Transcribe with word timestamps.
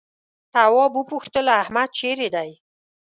تواب 0.53 0.91
وپوښتل 0.99 1.45
احمد 1.61 1.89
چيرې 1.97 2.27
دی؟ 2.35 2.51